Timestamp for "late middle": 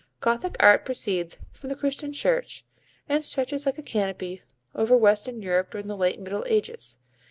5.95-6.43